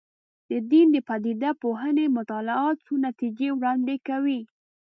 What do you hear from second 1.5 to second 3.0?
پوهنې مطالعات څو